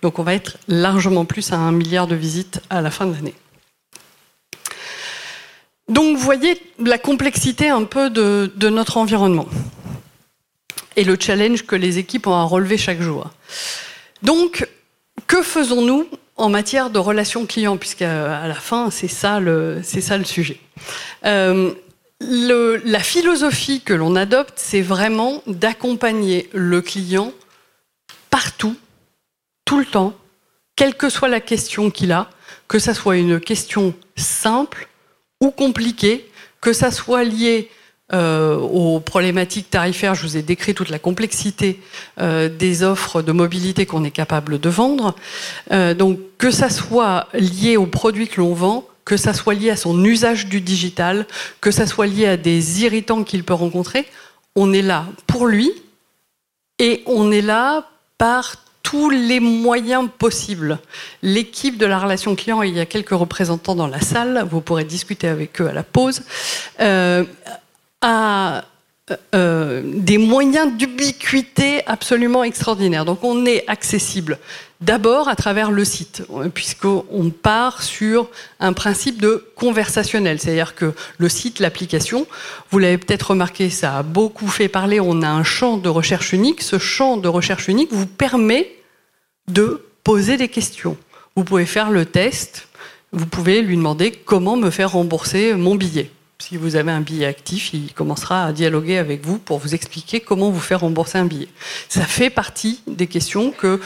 Donc 0.01 0.19
on 0.19 0.23
va 0.23 0.33
être 0.33 0.57
largement 0.67 1.25
plus 1.25 1.51
à 1.51 1.57
un 1.57 1.71
milliard 1.71 2.07
de 2.07 2.15
visites 2.15 2.61
à 2.69 2.81
la 2.81 2.91
fin 2.91 3.07
de 3.07 3.13
l'année. 3.13 3.33
Donc 5.87 6.17
vous 6.17 6.23
voyez 6.23 6.61
la 6.79 6.97
complexité 6.97 7.69
un 7.69 7.83
peu 7.83 8.09
de, 8.09 8.69
notre 8.69 8.97
environnement 8.97 9.47
et 10.95 11.03
le 11.03 11.17
challenge 11.19 11.65
que 11.65 11.75
les 11.75 11.97
équipes 11.97 12.27
ont 12.27 12.33
à 12.33 12.43
relever 12.43 12.77
chaque 12.77 13.01
jour. 13.01 13.29
Donc, 14.23 14.67
que 15.27 15.43
faisons-nous 15.43 16.07
en 16.35 16.49
matière 16.49 16.89
de 16.89 16.99
relations 16.99 17.45
clients 17.45 17.77
Puisqu'à 17.77 18.47
la 18.47 18.53
fin, 18.53 18.89
c'est 18.91 19.07
ça 19.07 19.39
le, 19.39 19.81
sujet. 20.23 20.59
Euh, 21.25 21.73
la 22.19 22.99
philosophie 22.99 23.81
que 23.81 23.93
l'on 23.93 24.15
adopte, 24.15 24.53
c'est 24.55 24.81
vraiment 24.81 25.41
d'accompagner 25.47 26.49
le 26.53 26.81
client 26.81 27.31
partout, 28.29 28.75
tout 29.65 29.79
le 29.79 29.85
temps, 29.85 30.13
quelle 30.75 30.95
que 30.95 31.09
soit 31.09 31.29
la 31.29 31.39
question 31.39 31.89
qu'il 31.89 32.11
a, 32.11 32.29
que 32.67 32.79
ça 32.79 32.93
soit 32.93 33.17
une 33.17 33.39
question 33.39 33.93
simple 34.15 34.87
ou 35.41 35.51
compliqué, 35.51 36.29
que 36.61 36.73
ça 36.73 36.91
soit 36.91 37.23
lié 37.23 37.69
euh, 38.13 38.57
aux 38.59 38.99
problématiques 38.99 39.71
tarifaires, 39.71 40.13
je 40.13 40.21
vous 40.21 40.37
ai 40.37 40.43
décrit 40.43 40.75
toute 40.75 40.89
la 40.89 40.99
complexité 40.99 41.79
euh, 42.21 42.49
des 42.49 42.83
offres 42.83 43.23
de 43.23 43.31
mobilité 43.31 43.87
qu'on 43.87 44.03
est 44.03 44.11
capable 44.11 44.59
de 44.59 44.69
vendre. 44.69 45.15
Euh, 45.71 45.95
donc 45.95 46.19
que 46.37 46.51
ça 46.51 46.69
soit 46.69 47.27
lié 47.33 47.77
aux 47.77 47.87
produits 47.87 48.27
que 48.27 48.39
l'on 48.39 48.53
vend, 48.53 48.87
que 49.05 49.17
ça 49.17 49.33
soit 49.33 49.55
lié 49.55 49.71
à 49.71 49.75
son 49.75 50.03
usage 50.05 50.45
du 50.45 50.61
digital, 50.61 51.25
que 51.61 51.71
ça 51.71 51.87
soit 51.87 52.05
lié 52.05 52.27
à 52.27 52.37
des 52.37 52.83
irritants 52.83 53.23
qu'il 53.23 53.43
peut 53.43 53.55
rencontrer, 53.55 54.05
on 54.55 54.71
est 54.71 54.83
là 54.83 55.07
pour 55.25 55.47
lui 55.47 55.71
et 56.77 57.01
on 57.07 57.31
est 57.31 57.41
là 57.41 57.89
par 58.19 58.57
tous 58.83 59.09
les 59.09 59.39
moyens 59.39 60.07
possibles. 60.19 60.77
L'équipe 61.23 61.79
de 61.79 61.87
la 61.87 61.97
relation 61.97 62.35
client, 62.35 62.61
il 62.61 62.75
y 62.75 62.79
a 62.79 62.85
quelques 62.85 63.09
représentants 63.09 63.73
dans 63.73 63.87
la 63.87 63.99
salle, 63.99 64.45
vous 64.51 64.61
pourrez 64.61 64.83
discuter 64.83 65.27
avec 65.27 65.59
eux 65.59 65.67
à 65.67 65.73
la 65.73 65.81
pause, 65.81 66.21
euh, 68.05 68.61
euh, 69.33 69.81
des 69.85 70.17
moyens 70.17 70.75
d'ubiquité 70.77 71.83
absolument 71.85 72.43
extraordinaires. 72.43 73.05
Donc 73.05 73.23
on 73.23 73.45
est 73.45 73.63
accessible 73.67 74.39
D'abord 74.81 75.29
à 75.29 75.35
travers 75.35 75.71
le 75.71 75.85
site, 75.85 76.23
puisqu'on 76.53 77.29
part 77.29 77.81
sur 77.81 78.29
un 78.59 78.73
principe 78.73 79.21
de 79.21 79.45
conversationnel, 79.55 80.37
c'est-à-dire 80.37 80.75
que 80.75 80.93
le 81.17 81.29
site, 81.29 81.59
l'application, 81.59 82.27
vous 82.71 82.79
l'avez 82.79 82.97
peut-être 82.97 83.31
remarqué, 83.31 83.69
ça 83.69 83.97
a 83.97 84.03
beaucoup 84.03 84.49
fait 84.49 84.67
parler, 84.67 84.99
on 84.99 85.21
a 85.21 85.29
un 85.29 85.43
champ 85.43 85.77
de 85.77 85.87
recherche 85.87 86.33
unique. 86.33 86.61
Ce 86.61 86.77
champ 86.77 87.15
de 87.15 87.29
recherche 87.29 87.69
unique 87.69 87.93
vous 87.93 88.05
permet 88.05 88.69
de 89.47 89.81
poser 90.03 90.35
des 90.35 90.49
questions. 90.49 90.97
Vous 91.37 91.45
pouvez 91.45 91.65
faire 91.65 91.89
le 91.89 92.05
test, 92.05 92.67
vous 93.13 93.27
pouvez 93.27 93.61
lui 93.61 93.77
demander 93.77 94.11
comment 94.11 94.57
me 94.57 94.71
faire 94.71 94.91
rembourser 94.91 95.53
mon 95.53 95.75
billet. 95.75 96.11
Si 96.47 96.57
vous 96.57 96.75
avez 96.75 96.91
un 96.91 97.01
billet 97.01 97.25
actif, 97.25 97.73
il 97.73 97.91
commencera 97.91 98.45
à 98.45 98.51
dialoguer 98.51 98.99
avec 98.99 99.25
vous 99.25 99.39
pour 99.39 99.57
vous 99.57 99.73
expliquer 99.73 100.19
comment 100.19 100.51
vous 100.51 100.59
faire 100.59 100.81
rembourser 100.81 101.17
un 101.17 101.25
billet. 101.25 101.47
Ça 101.89 102.03
fait 102.03 102.29
partie 102.29 102.81
des 102.85 103.07
questions 103.07 103.49
que 103.49 103.81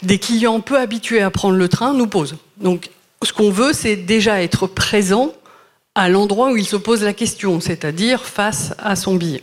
des 0.00 0.18
clients 0.18 0.60
peu 0.60 0.78
habitués 0.78 1.20
à 1.20 1.30
prendre 1.30 1.58
le 1.58 1.68
train 1.68 1.92
nous 1.92 2.06
posent. 2.06 2.36
Donc, 2.56 2.88
ce 3.22 3.34
qu'on 3.34 3.50
veut, 3.50 3.74
c'est 3.74 3.96
déjà 3.96 4.42
être 4.42 4.66
présent 4.66 5.34
à 5.94 6.08
l'endroit 6.08 6.52
où 6.52 6.56
il 6.56 6.64
se 6.64 6.76
pose 6.76 7.02
la 7.02 7.12
question, 7.12 7.60
c'est-à-dire 7.60 8.24
face 8.24 8.72
à 8.78 8.96
son 8.96 9.16
billet. 9.16 9.42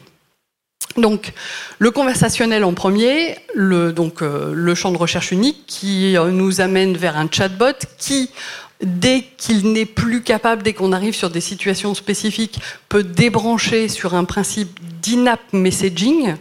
Donc, 0.96 1.34
le 1.78 1.92
conversationnel 1.92 2.64
en 2.64 2.74
premier, 2.74 3.38
le, 3.54 3.94
donc, 3.94 4.24
euh, 4.24 4.52
le 4.56 4.74
champ 4.74 4.92
de 4.92 4.98
recherche 4.98 5.32
unique 5.32 5.66
qui 5.68 6.16
nous 6.32 6.60
amène 6.60 6.98
vers 6.98 7.18
un 7.18 7.30
chatbot 7.32 7.78
qui, 8.00 8.32
dès 8.82 9.24
qu'il 9.38 9.72
n'est 9.72 9.86
plus 9.86 10.22
capable, 10.22 10.64
dès 10.64 10.74
qu'on 10.74 10.92
arrive 10.92 11.16
sur 11.16 11.30
des 11.30 11.42
situations 11.42 11.96
spécifiques, 11.96 12.60
peut 12.90 13.04
débrancher 13.04 13.88
sur 13.88 14.14
un 14.14 14.24
principe 14.24 14.80
d'in-app 15.02 15.42
messaging, 15.54 16.36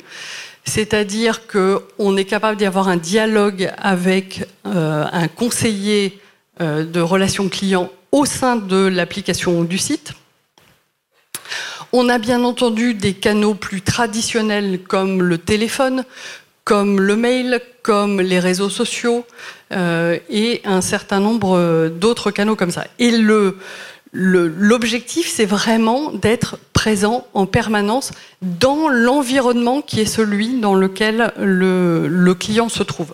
c'est-à-dire 0.65 1.47
qu'on 1.47 2.17
est 2.17 2.25
capable 2.25 2.59
d'y 2.59 2.67
avoir 2.67 2.89
un 2.89 2.97
dialogue 2.97 3.73
avec 3.79 4.47
euh, 4.67 5.07
un 5.11 5.29
conseiller 5.29 6.19
euh, 6.61 6.85
de 6.85 7.01
relations 7.01 7.49
clients 7.49 7.91
au 8.13 8.25
sein 8.25 8.57
de 8.57 8.87
l'application 8.87 9.61
ou 9.61 9.65
du 9.65 9.79
site. 9.79 10.13
On 11.93 12.09
a 12.09 12.19
bien 12.19 12.43
entendu 12.45 12.95
des 12.95 13.15
canaux 13.15 13.55
plus 13.55 13.81
traditionnels 13.81 14.81
comme 14.83 15.23
le 15.23 15.39
téléphone, 15.39 16.05
comme 16.67 17.01
le 17.01 17.17
mail, 17.17 17.61
comme 17.83 18.21
les 18.21 18.41
réseaux 18.41 18.69
sociaux 18.69 19.25
euh, 19.73 20.19
et 20.29 20.61
un 20.65 20.81
certain 20.83 21.21
nombre 21.21 21.89
d'autres 21.89 22.33
canaux 22.33 22.57
comme 22.57 22.73
ça. 22.73 22.85
Et 22.99 23.13
l'objectif, 24.13 25.31
c'est 25.33 25.47
vraiment 25.47 26.11
d'être 26.11 26.59
présent 26.73 27.27
en 27.35 27.47
permanence 27.47 28.11
dans 28.43 28.89
l'environnement 28.89 29.81
qui 29.81 30.01
est 30.01 30.07
celui 30.07 30.61
dans 30.61 30.75
lequel 30.75 31.33
le 31.39 32.35
client 32.35 32.69
se 32.69 32.83
trouve. 32.83 33.13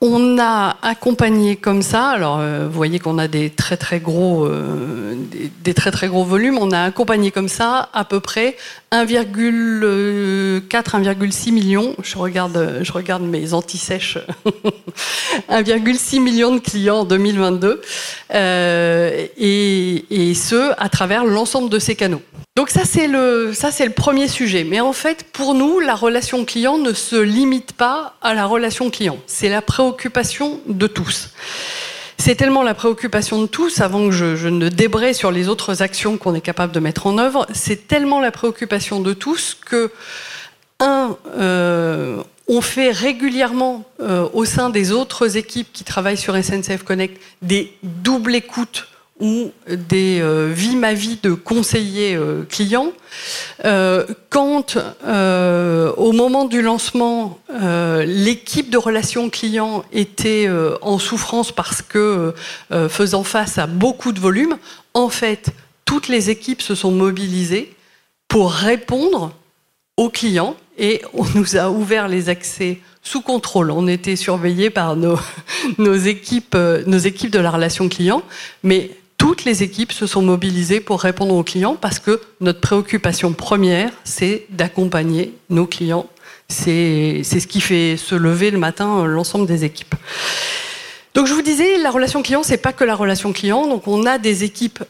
On 0.00 0.38
a 0.38 0.76
accompagné 0.82 1.56
comme 1.56 1.80
ça, 1.80 2.08
alors 2.08 2.38
euh, 2.38 2.66
vous 2.66 2.74
voyez 2.74 2.98
qu'on 2.98 3.16
a 3.16 3.26
des 3.26 3.48
très 3.48 3.76
très 3.76 4.00
gros, 4.00 4.44
euh, 4.44 5.14
des, 5.62 5.72
très 5.72 5.90
très 5.90 6.08
gros 6.08 6.24
volumes. 6.24 6.58
On 6.60 6.72
a 6.72 6.82
accompagné 6.82 7.30
comme 7.30 7.48
ça 7.48 7.88
à 7.94 8.04
peu 8.04 8.20
près 8.20 8.56
1,4, 8.92 10.68
1,6 10.68 11.52
millions. 11.52 11.94
Je 12.02 12.18
regarde, 12.18 12.80
je 12.82 12.92
regarde 12.92 13.22
mes 13.22 13.54
anti-sèches. 13.54 14.18
1,6 15.50 16.20
million 16.20 16.54
de 16.54 16.60
clients 16.60 16.98
en 17.00 17.04
2022, 17.04 17.80
euh, 18.34 19.26
et, 19.38 20.04
et 20.30 20.34
ce 20.34 20.72
à 20.76 20.88
travers 20.88 21.24
l'ensemble 21.24 21.70
de 21.70 21.78
ces 21.78 21.94
canaux. 21.94 22.22
Donc 22.56 22.70
ça 22.70 22.84
c'est 22.84 23.08
le 23.08 23.50
le 23.50 23.90
premier 23.90 24.28
sujet. 24.28 24.62
Mais 24.62 24.80
en 24.80 24.92
fait 24.92 25.24
pour 25.32 25.54
nous 25.54 25.80
la 25.80 25.96
relation 25.96 26.44
client 26.44 26.78
ne 26.78 26.92
se 26.92 27.16
limite 27.16 27.72
pas 27.72 28.14
à 28.22 28.32
la 28.32 28.46
relation 28.46 28.90
client. 28.90 29.18
C'est 29.26 29.48
la 29.48 29.60
préoccupation 29.60 30.60
de 30.66 30.86
tous. 30.86 31.30
C'est 32.16 32.36
tellement 32.36 32.62
la 32.62 32.74
préoccupation 32.74 33.42
de 33.42 33.46
tous, 33.46 33.80
avant 33.80 34.06
que 34.06 34.12
je, 34.12 34.48
ne 34.48 34.68
débraye 34.68 35.14
sur 35.14 35.32
les 35.32 35.48
autres 35.48 35.82
actions 35.82 36.16
qu'on 36.16 36.34
est 36.34 36.40
capable 36.40 36.72
de 36.72 36.78
mettre 36.80 37.08
en 37.08 37.18
œuvre, 37.18 37.46
c'est 37.52 37.88
tellement 37.88 38.20
la 38.20 38.30
préoccupation 38.30 39.00
de 39.00 39.12
tous 39.12 39.58
que, 39.66 39.90
un, 40.80 41.18
euh, 41.36 42.22
on 42.46 42.60
fait 42.60 42.92
régulièrement 42.92 43.84
euh, 44.00 44.28
au 44.32 44.44
sein 44.44 44.70
des 44.70 44.92
autres 44.92 45.36
équipes 45.36 45.68
qui 45.72 45.84
travaillent 45.84 46.16
sur 46.16 46.34
SNCF 46.34 46.84
Connect 46.84 47.20
des 47.42 47.76
doubles 47.82 48.36
écoutes 48.36 48.86
ou 49.20 49.52
des 49.68 50.18
euh, 50.20 50.54
ma 50.76 50.92
vie 50.92 51.18
de 51.22 51.32
conseiller 51.32 52.16
euh, 52.16 52.42
client. 52.42 52.92
Euh, 53.64 54.06
quand, 54.28 54.76
au 54.76 56.12
moment 56.12 56.46
du 56.46 56.62
lancement, 56.62 57.38
l'équipe 58.04 58.70
de 58.70 58.78
relations 58.78 59.30
clients 59.30 59.84
était 59.92 60.48
en 60.82 60.98
souffrance 60.98 61.52
parce 61.52 61.80
que 61.80 62.34
faisant 62.88 63.22
face 63.22 63.58
à 63.58 63.68
beaucoup 63.68 64.10
de 64.10 64.18
volume, 64.18 64.56
en 64.94 65.08
fait, 65.08 65.50
toutes 65.84 66.08
les 66.08 66.30
équipes 66.30 66.62
se 66.62 66.74
sont 66.74 66.90
mobilisées 66.90 67.72
pour 68.26 68.50
répondre 68.50 69.32
aux 69.96 70.10
clients 70.10 70.56
et 70.76 71.02
on 71.12 71.24
nous 71.36 71.56
a 71.56 71.70
ouvert 71.70 72.08
les 72.08 72.28
accès 72.28 72.80
sous 73.00 73.20
contrôle. 73.20 73.70
On 73.70 73.86
était 73.86 74.16
surveillés 74.16 74.70
par 74.70 74.96
nos, 74.96 75.18
nos, 75.78 75.94
équipes, 75.94 76.56
nos 76.86 76.98
équipes 76.98 77.30
de 77.30 77.38
la 77.38 77.52
relation 77.52 77.88
client, 77.88 78.22
mais 78.64 78.90
toutes 79.24 79.46
les 79.46 79.62
équipes 79.62 79.92
se 79.92 80.06
sont 80.06 80.20
mobilisées 80.20 80.80
pour 80.80 81.00
répondre 81.00 81.34
aux 81.34 81.42
clients 81.42 81.76
parce 81.80 81.98
que 81.98 82.20
notre 82.42 82.60
préoccupation 82.60 83.32
première, 83.32 83.90
c'est 84.04 84.44
d'accompagner 84.50 85.32
nos 85.48 85.64
clients. 85.64 86.10
C'est 86.48 87.22
ce 87.24 87.46
qui 87.46 87.62
fait 87.62 87.96
se 87.96 88.14
lever 88.14 88.50
le 88.50 88.58
matin 88.58 88.98
euh, 88.98 89.06
l'ensemble 89.06 89.46
des 89.46 89.64
équipes. 89.64 89.94
Donc 91.14 91.26
je 91.26 91.32
vous 91.32 91.40
disais, 91.40 91.78
la 91.78 91.90
relation 91.90 92.22
client, 92.22 92.42
c'est 92.42 92.58
pas 92.58 92.74
que 92.74 92.84
la 92.84 92.94
relation 92.94 93.32
client. 93.32 93.66
Donc 93.66 93.88
on 93.88 94.04
a 94.04 94.18
des 94.18 94.44
équipes 94.44 94.84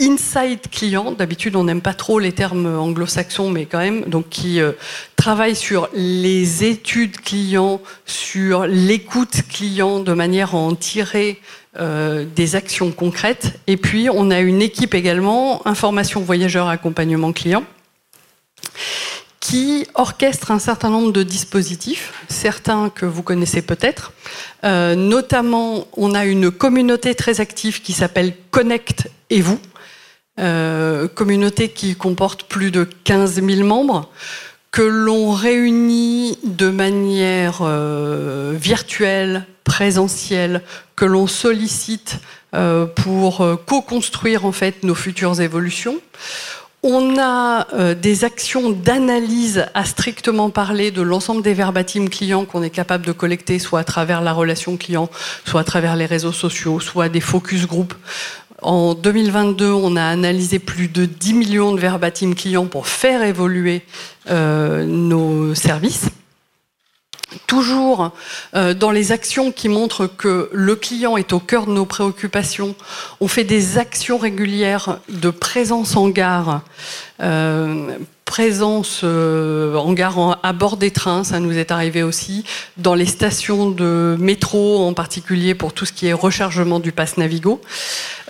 inside 0.00 0.68
client. 0.70 1.12
D'habitude, 1.12 1.56
on 1.56 1.64
n'aime 1.64 1.82
pas 1.82 1.94
trop 1.94 2.18
les 2.18 2.32
termes 2.32 2.66
anglo-saxons, 2.66 3.50
mais 3.50 3.66
quand 3.66 3.78
même, 3.78 4.02
donc 4.06 4.28
qui 4.28 4.60
euh, 4.60 4.72
travaillent 5.16 5.56
sur 5.56 5.88
les 5.94 6.64
études 6.64 7.20
clients, 7.20 7.80
sur 8.06 8.66
l'écoute 8.66 9.42
client, 9.48 10.00
de 10.00 10.12
manière 10.12 10.54
à 10.54 10.58
en 10.58 10.74
tirer 10.74 11.40
euh, 11.78 12.24
des 12.34 12.56
actions 12.56 12.90
concrètes. 12.90 13.60
Et 13.66 13.76
puis, 13.76 14.08
on 14.10 14.30
a 14.30 14.40
une 14.40 14.62
équipe 14.62 14.94
également, 14.94 15.66
information 15.66 16.20
voyageur, 16.20 16.68
accompagnement 16.68 17.32
client, 17.32 17.64
qui 19.40 19.86
orchestre 19.94 20.50
un 20.50 20.58
certain 20.58 20.90
nombre 20.90 21.12
de 21.12 21.22
dispositifs, 21.22 22.12
certains 22.28 22.90
que 22.90 23.06
vous 23.06 23.22
connaissez 23.22 23.62
peut-être. 23.62 24.12
Euh, 24.64 24.94
notamment, 24.94 25.86
on 25.96 26.14
a 26.14 26.24
une 26.24 26.50
communauté 26.50 27.14
très 27.14 27.40
active 27.40 27.82
qui 27.82 27.92
s'appelle 27.92 28.34
Connect 28.50 29.10
et 29.30 29.40
vous, 29.40 29.58
euh, 30.38 31.08
communauté 31.08 31.68
qui 31.68 31.96
comporte 31.96 32.44
plus 32.44 32.70
de 32.70 32.84
15 33.04 33.42
000 33.42 33.66
membres 33.66 34.10
que 34.70 34.82
l'on 34.82 35.32
réunit 35.32 36.38
de 36.44 36.68
manière 36.68 37.64
virtuelle, 38.52 39.44
présentielle, 39.64 40.62
que 40.94 41.04
l'on 41.04 41.26
sollicite 41.26 42.20
euh, 42.52 42.84
pour 42.84 43.42
euh, 43.42 43.54
co-construire 43.54 44.44
en 44.44 44.50
fait 44.50 44.82
nos 44.82 44.96
futures 44.96 45.40
évolutions. 45.40 45.98
On 46.82 47.16
a 47.16 47.68
euh, 47.74 47.94
des 47.94 48.24
actions 48.24 48.70
d'analyse 48.70 49.66
à 49.74 49.84
strictement 49.84 50.50
parler 50.50 50.90
de 50.90 51.00
l'ensemble 51.00 51.42
des 51.42 51.54
verbatims 51.54 52.08
clients 52.08 52.44
qu'on 52.44 52.64
est 52.64 52.70
capable 52.70 53.06
de 53.06 53.12
collecter, 53.12 53.60
soit 53.60 53.78
à 53.78 53.84
travers 53.84 54.20
la 54.20 54.32
relation 54.32 54.76
client, 54.76 55.08
soit 55.44 55.60
à 55.60 55.64
travers 55.64 55.94
les 55.94 56.06
réseaux 56.06 56.32
sociaux, 56.32 56.80
soit 56.80 57.08
des 57.08 57.20
focus 57.20 57.68
group. 57.68 57.94
En 58.62 58.94
2022, 58.94 59.70
on 59.70 59.96
a 59.96 60.04
analysé 60.04 60.58
plus 60.58 60.88
de 60.88 61.06
10 61.06 61.34
millions 61.34 61.74
de 61.74 61.80
verbatims 61.80 62.34
clients 62.34 62.66
pour 62.66 62.86
faire 62.86 63.22
évoluer 63.22 63.82
nos 64.28 65.54
services 65.54 66.10
toujours 67.46 68.12
euh, 68.54 68.74
dans 68.74 68.90
les 68.90 69.12
actions 69.12 69.52
qui 69.52 69.68
montrent 69.68 70.06
que 70.06 70.48
le 70.52 70.76
client 70.76 71.16
est 71.16 71.32
au 71.32 71.40
cœur 71.40 71.66
de 71.66 71.72
nos 71.72 71.86
préoccupations. 71.86 72.74
On 73.20 73.28
fait 73.28 73.44
des 73.44 73.78
actions 73.78 74.18
régulières 74.18 75.00
de 75.08 75.30
présence 75.30 75.96
en 75.96 76.08
gare. 76.08 76.62
Euh, 77.20 77.98
présence 78.30 79.00
euh, 79.02 79.74
en 79.74 79.92
gare 79.92 80.38
à 80.44 80.52
bord 80.52 80.76
des 80.76 80.92
trains, 80.92 81.24
ça 81.24 81.40
nous 81.40 81.58
est 81.58 81.72
arrivé 81.72 82.04
aussi, 82.04 82.44
dans 82.76 82.94
les 82.94 83.04
stations 83.04 83.72
de 83.72 84.16
métro 84.20 84.86
en 84.86 84.94
particulier 84.94 85.56
pour 85.56 85.72
tout 85.72 85.84
ce 85.84 85.92
qui 85.92 86.06
est 86.06 86.12
rechargement 86.12 86.78
du 86.78 86.92
pass 86.92 87.16
Navigo. 87.16 87.60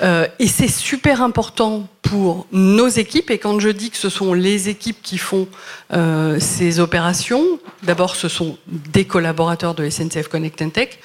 Euh, 0.00 0.26
et 0.38 0.47
c'est 0.47 0.69
super 0.69 1.21
important 1.21 1.87
pour 2.00 2.47
nos 2.50 2.88
équipes. 2.88 3.30
Et 3.30 3.37
quand 3.37 3.61
je 3.61 3.69
dis 3.69 3.90
que 3.90 3.99
ce 3.99 4.09
sont 4.09 4.33
les 4.33 4.71
équipes 4.71 5.02
qui 5.02 5.19
font 5.19 5.47
euh, 5.92 6.40
ces 6.40 6.80
opérations, 6.80 7.45
d'abord 7.83 8.16
ce 8.16 8.28
sont 8.28 8.57
des 8.66 9.04
collaborateurs 9.04 9.75
de 9.75 9.87
SNCF 9.90 10.28
Connect 10.28 10.73
Tech. 10.73 10.99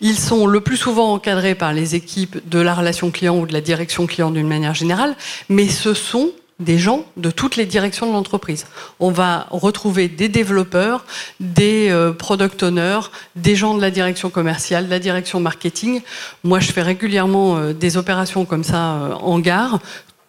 Ils 0.00 0.18
sont 0.18 0.48
le 0.48 0.60
plus 0.60 0.78
souvent 0.78 1.12
encadrés 1.12 1.54
par 1.54 1.72
les 1.72 1.94
équipes 1.94 2.38
de 2.50 2.58
la 2.58 2.74
relation 2.74 3.12
client 3.12 3.38
ou 3.38 3.46
de 3.46 3.52
la 3.52 3.60
direction 3.60 4.08
client 4.08 4.32
d'une 4.32 4.48
manière 4.48 4.74
générale, 4.74 5.14
mais 5.48 5.68
ce 5.68 5.94
sont 5.94 6.32
des 6.62 6.78
gens 6.78 7.04
de 7.16 7.30
toutes 7.30 7.56
les 7.56 7.66
directions 7.66 8.06
de 8.06 8.12
l'entreprise. 8.12 8.66
On 9.00 9.10
va 9.10 9.46
retrouver 9.50 10.08
des 10.08 10.28
développeurs, 10.28 11.04
des 11.40 11.88
euh, 11.90 12.12
product 12.12 12.62
owners, 12.62 13.00
des 13.36 13.56
gens 13.56 13.74
de 13.74 13.80
la 13.80 13.90
direction 13.90 14.30
commerciale, 14.30 14.86
de 14.86 14.90
la 14.90 14.98
direction 14.98 15.40
marketing. 15.40 16.00
Moi, 16.44 16.60
je 16.60 16.72
fais 16.72 16.82
régulièrement 16.82 17.56
euh, 17.56 17.72
des 17.72 17.96
opérations 17.96 18.44
comme 18.44 18.64
ça 18.64 18.94
euh, 18.94 19.12
en 19.14 19.38
gare. 19.38 19.80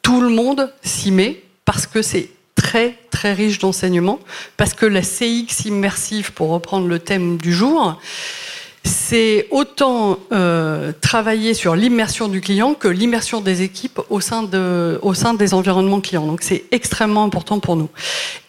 Tout 0.02 0.22
le 0.22 0.30
monde 0.30 0.72
s'y 0.82 1.12
met 1.12 1.42
parce 1.66 1.86
que 1.88 2.02
c'est 2.02 2.30
très 2.56 2.98
très 3.10 3.34
riche 3.34 3.60
d'enseignements, 3.60 4.20
parce 4.58 4.74
que 4.74 4.86
la 4.86 5.02
CX 5.02 5.66
immersive, 5.66 6.34
pour 6.34 6.50
reprendre 6.50 6.88
le 6.88 7.00
thème 7.00 7.38
du 7.38 7.54
jour, 7.54 8.00
c'est 8.84 9.48
autant 9.52 10.20
euh, 10.32 10.92
travailler 11.00 11.54
sur 11.54 11.76
l'immersion 11.76 12.28
du 12.28 12.42
client 12.42 12.74
que 12.74 12.88
l'immersion 12.88 13.40
des 13.40 13.62
équipes 13.62 14.02
au 14.10 14.20
sein, 14.20 14.44
de, 14.44 15.00
au 15.02 15.14
sein 15.14 15.34
des 15.34 15.54
environnements 15.54 16.02
clients. 16.02 16.28
Donc 16.28 16.42
c'est 16.42 16.66
extrêmement 16.72 17.24
important 17.24 17.60
pour 17.60 17.76
nous. 17.76 17.90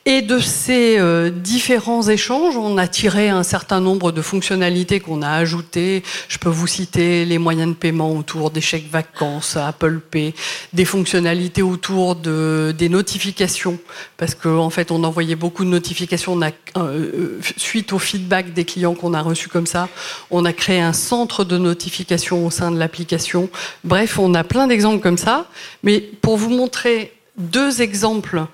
Et 0.06 0.20
de 0.20 0.38
ces 0.38 0.99
euh, 0.99 1.30
différents 1.30 2.02
échanges, 2.02 2.58
on 2.58 2.76
a 2.76 2.87
tiré 2.87 3.30
un 3.30 3.42
certain 3.42 3.80
nombre 3.80 4.12
de 4.12 4.20
fonctionnalités 4.20 5.00
qu'on 5.00 5.23
a 5.23 5.30
ajoutées. 5.30 6.02
Je 6.28 6.37
peux 6.37 6.50
vous 6.50 6.66
citer 6.66 7.25
les 7.25 7.38
moyens 7.38 7.70
de 7.70 7.75
paiement 7.75 8.12
autour 8.12 8.50
des 8.50 8.61
chèques 8.61 8.90
vacances, 8.90 9.56
Apple 9.56 10.00
Pay, 10.00 10.34
des 10.75 10.84
fonctionnalités 10.84 11.62
autour 11.62 12.16
de, 12.16 12.75
des 12.76 12.90
notifications, 12.90 13.78
parce 14.18 14.34
qu'en 14.34 14.58
en 14.58 14.68
fait, 14.68 14.90
on 14.90 15.02
envoyait 15.04 15.37
beaucoup 15.37 15.64
de 15.64 15.70
notifications. 15.70 16.34
On 16.34 16.42
a, 16.42 16.50
euh, 16.76 17.40
suite 17.56 17.94
au 17.94 17.99
feedback 17.99 18.52
des 18.52 18.66
clients 18.66 18.94
qu'on 18.94 19.14
a 19.14 19.23
reçus 19.23 19.49
comme 19.49 19.66
ça, 19.66 19.88
on 20.30 20.44
a 20.44 20.52
créé 20.52 20.80
un 20.80 20.92
centre 20.92 21.44
de 21.44 21.56
notification 21.56 22.44
au 22.44 22.50
sein 22.50 22.70
de 22.70 22.78
l'application. 22.78 23.49
Bref, 23.84 24.18
on 24.18 24.34
a 24.34 24.44
plein 24.44 24.66
d'exemples 24.66 25.00
comme 25.00 25.18
ça. 25.18 25.46
Mais 25.82 26.00
pour 26.00 26.37
vous 26.37 26.50
montrer 26.50 27.14
deux 27.36 27.82
exemples 27.82 28.44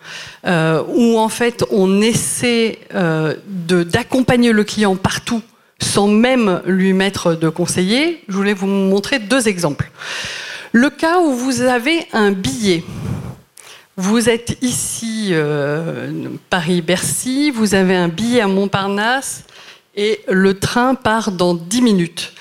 euh, 0.46 0.82
où 0.88 1.18
en 1.18 1.28
fait 1.28 1.64
on 1.70 2.00
essaie 2.00 2.78
euh, 2.94 3.34
d'accompagner 3.46 4.52
le 4.52 4.64
client 4.64 4.96
partout 4.96 5.42
sans 5.82 6.08
même 6.08 6.60
lui 6.66 6.92
mettre 6.92 7.34
de 7.34 7.48
conseiller. 7.48 8.22
Je 8.28 8.34
voulais 8.34 8.52
vous 8.52 8.66
montrer 8.66 9.18
deux 9.18 9.48
exemples. 9.48 9.90
Le 10.72 10.90
cas 10.90 11.20
où 11.20 11.32
vous 11.32 11.62
avez 11.62 12.06
un 12.12 12.32
billet. 12.32 12.84
Vous 13.96 14.28
êtes 14.28 14.56
ici, 14.62 15.28
euh, 15.32 16.28
Paris-Bercy, 16.48 17.50
vous 17.50 17.74
avez 17.74 17.96
un 17.96 18.08
billet 18.08 18.40
à 18.40 18.46
Montparnasse 18.46 19.44
et 19.96 20.20
le 20.28 20.58
train 20.58 20.94
part 20.94 21.32
dans 21.32 21.54
10 21.54 21.82
minutes. 21.82 22.32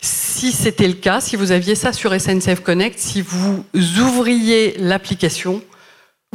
Si 0.00 0.52
c'était 0.52 0.88
le 0.88 0.94
cas, 0.94 1.20
si 1.20 1.36
vous 1.36 1.52
aviez 1.52 1.74
ça 1.74 1.92
sur 1.92 2.18
SNCF 2.18 2.60
Connect, 2.60 2.98
si 2.98 3.22
vous 3.22 3.64
ouvriez 3.74 4.76
l'application, 4.78 5.62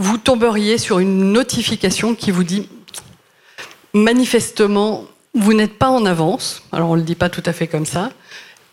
vous 0.02 0.18
tomberiez 0.18 0.80
sur 0.80 0.98
une 1.00 1.32
notification 1.32 2.16
qui 2.16 2.32
vous 2.32 2.44
dit 2.44 2.68
manifestement, 3.94 5.06
vous 5.36 5.54
n'êtes 5.54 5.78
pas 5.78 5.90
en 5.90 6.06
avance. 6.06 6.64
Alors 6.72 6.90
on 6.90 6.96
ne 6.96 7.00
le 7.00 7.06
dit 7.06 7.16
pas 7.16 7.30
tout 7.30 7.44
à 7.46 7.54
fait 7.54 7.68
comme 7.68 7.86
ça. 7.86 8.12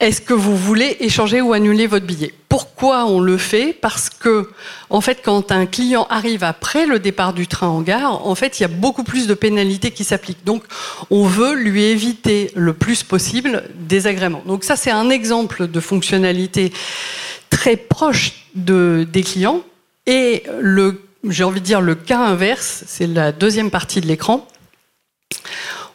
Est-ce 0.00 0.20
que 0.20 0.32
vous 0.32 0.56
voulez 0.56 0.96
échanger 1.00 1.40
ou 1.40 1.52
annuler 1.52 1.86
votre 1.88 2.06
billet? 2.06 2.32
Pourquoi 2.48 3.04
on 3.04 3.20
le 3.20 3.36
fait? 3.36 3.72
Parce 3.72 4.08
que, 4.08 4.48
en 4.90 5.00
fait, 5.00 5.22
quand 5.24 5.50
un 5.50 5.66
client 5.66 6.06
arrive 6.08 6.44
après 6.44 6.86
le 6.86 7.00
départ 7.00 7.32
du 7.32 7.48
train 7.48 7.66
en 7.66 7.82
gare, 7.82 8.24
en 8.24 8.34
fait, 8.36 8.58
il 8.58 8.62
y 8.62 8.64
a 8.64 8.68
beaucoup 8.68 9.02
plus 9.02 9.26
de 9.26 9.34
pénalités 9.34 9.90
qui 9.90 10.04
s'appliquent. 10.04 10.44
Donc, 10.44 10.62
on 11.10 11.24
veut 11.24 11.54
lui 11.54 11.82
éviter 11.82 12.52
le 12.54 12.74
plus 12.74 13.02
possible 13.02 13.64
des 13.74 14.06
agréments. 14.06 14.42
Donc, 14.46 14.62
ça, 14.62 14.76
c'est 14.76 14.92
un 14.92 15.10
exemple 15.10 15.66
de 15.66 15.80
fonctionnalité 15.80 16.72
très 17.50 17.76
proche 17.76 18.44
de, 18.54 19.04
des 19.12 19.24
clients. 19.24 19.62
Et 20.06 20.44
le 20.60 21.07
j'ai 21.24 21.44
envie 21.44 21.60
de 21.60 21.64
dire 21.64 21.80
le 21.80 21.94
cas 21.94 22.20
inverse, 22.20 22.84
c'est 22.86 23.06
la 23.06 23.32
deuxième 23.32 23.70
partie 23.70 24.00
de 24.00 24.06
l'écran. 24.06 24.46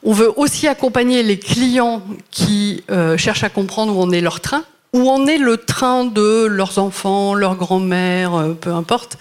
On 0.04 0.14
veut 0.14 0.32
aussi 0.38 0.68
accompagner 0.68 1.24
les 1.24 1.40
clients 1.40 2.04
qui 2.30 2.84
euh, 2.92 3.18
cherchent 3.18 3.44
à 3.44 3.50
comprendre 3.50 3.96
où 3.96 4.02
en 4.02 4.12
est 4.12 4.22
leur 4.22 4.42
train 4.42 4.66
où 4.94 5.10
en 5.10 5.26
est 5.26 5.40
le 5.40 5.58
train 5.58 6.06
de 6.06 6.46
leurs 6.46 6.78
enfants, 6.78 7.34
leur 7.34 7.56
grand-mère, 7.56 8.36
euh, 8.36 8.54
peu 8.54 8.72
importe. 8.72 9.18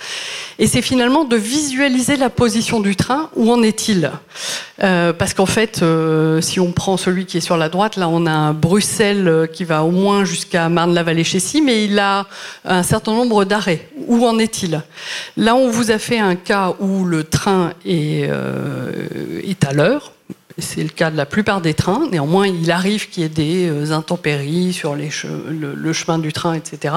Et 0.58 0.66
c'est 0.66 0.82
finalement 0.82 1.24
de 1.24 1.36
visualiser 1.36 2.16
la 2.16 2.28
position 2.28 2.80
du 2.80 2.94
train, 2.94 3.30
où 3.36 3.50
en 3.50 3.62
est-il 3.62 4.12
euh, 4.82 5.14
Parce 5.14 5.32
qu'en 5.32 5.46
fait, 5.46 5.80
euh, 5.82 6.42
si 6.42 6.60
on 6.60 6.72
prend 6.72 6.98
celui 6.98 7.24
qui 7.24 7.38
est 7.38 7.40
sur 7.40 7.56
la 7.56 7.70
droite, 7.70 7.96
là 7.96 8.08
on 8.08 8.26
a 8.26 8.30
un 8.30 8.52
Bruxelles 8.52 9.48
qui 9.50 9.64
va 9.64 9.82
au 9.82 9.90
moins 9.90 10.24
jusqu'à 10.24 10.68
Marne-la-Vallée-Chessy, 10.68 11.62
mais 11.62 11.86
il 11.86 11.98
a 11.98 12.26
un 12.66 12.82
certain 12.82 13.12
nombre 13.12 13.46
d'arrêts. 13.46 13.88
Où 14.06 14.26
en 14.26 14.38
est-il? 14.38 14.82
Là 15.38 15.54
on 15.54 15.70
vous 15.70 15.90
a 15.90 15.98
fait 15.98 16.18
un 16.18 16.36
cas 16.36 16.74
où 16.80 17.04
le 17.04 17.24
train 17.24 17.72
est, 17.86 18.28
est 19.44 19.64
à 19.64 19.72
l'heure, 19.72 20.12
c'est 20.58 20.82
le 20.82 20.88
cas 20.88 21.10
de 21.10 21.16
la 21.16 21.26
plupart 21.26 21.60
des 21.60 21.74
trains. 21.74 22.08
Néanmoins, 22.10 22.46
il 22.46 22.70
arrive 22.70 23.08
qu'il 23.08 23.22
y 23.22 23.26
ait 23.26 23.28
des 23.28 23.68
euh, 23.68 23.92
intempéries 23.92 24.72
sur 24.72 24.94
le, 24.94 25.92
chemin 25.92 26.18
du 26.18 26.32
train, 26.32 26.54
etc. 26.54 26.94